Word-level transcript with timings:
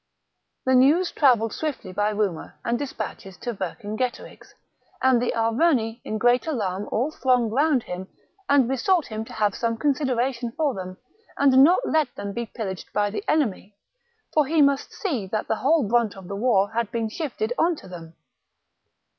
The 0.65 0.73
news 0.73 1.11
travelled 1.11 1.53
swiftly 1.53 1.93
by 1.93 2.09
rumour• 2.09 2.55
and 2.65 2.79
dispatches 2.79 3.37
to 3.37 3.53
Vercingetorix; 3.53 4.51
and 4.99 5.21
the 5.21 5.31
Arverni 5.35 6.01
in 6.03 6.17
great 6.17 6.47
alarm 6.47 6.89
all 6.91 7.11
thronged 7.11 7.51
round 7.51 7.83
him 7.83 8.07
and 8.49 8.67
besought 8.67 9.05
him 9.05 9.23
to 9.25 9.33
have 9.33 9.53
some 9.53 9.77
consideration 9.77 10.53
for 10.57 10.73
them 10.73 10.97
and 11.37 11.63
not 11.63 11.87
let 11.87 12.15
them 12.15 12.33
be 12.33 12.47
pillaged 12.47 12.91
by 12.93 13.11
the 13.11 13.23
enemy, 13.27 13.77
for 14.33 14.47
he 14.47 14.59
must 14.59 14.91
see 14.91 15.27
that 15.27 15.47
the 15.47 15.57
whole 15.57 15.87
brunt 15.87 16.17
of 16.17 16.27
the 16.27 16.35
war 16.35 16.71
had 16.71 16.89
been 16.89 17.07
shifted 17.07 17.53
on 17.59 17.75
to 17.75 17.87
them. 17.87 18.15